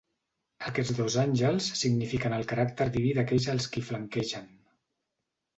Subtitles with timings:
[0.69, 4.53] Aquests dos àngels signifiquen el caràcter diví d'aquells als qui flanquegen.